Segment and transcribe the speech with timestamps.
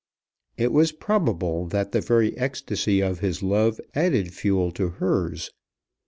[0.57, 5.51] It was probable that the very ecstacy of his love added fuel to hers.